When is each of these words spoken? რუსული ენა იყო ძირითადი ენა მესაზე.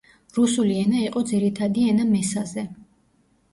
რუსული 0.37 0.77
ენა 0.83 1.01
იყო 1.09 1.23
ძირითადი 1.33 1.85
ენა 1.93 2.09
მესაზე. 2.17 2.67